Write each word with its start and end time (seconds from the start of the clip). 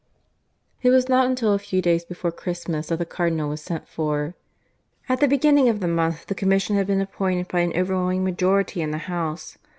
(II) 0.83 0.89
It 0.89 0.89
was 0.89 1.07
not 1.09 1.27
until 1.27 1.53
a 1.53 1.59
few 1.59 1.79
days 1.79 2.03
before 2.05 2.31
Christmas 2.31 2.87
that 2.87 2.97
the 2.97 3.05
Cardinal 3.05 3.49
was 3.49 3.61
sent 3.61 3.87
for. 3.87 4.33
At 5.07 5.19
the 5.19 5.27
beginning 5.27 5.69
of 5.69 5.79
the 5.79 5.87
month 5.87 6.25
the 6.25 6.33
Commission 6.33 6.75
had 6.75 6.87
been 6.87 7.01
appointed 7.01 7.47
by 7.49 7.59
an 7.59 7.73
overwhelming 7.77 8.23
majority 8.23 8.81
in 8.81 8.89
the 8.89 8.97
House. 8.97 9.59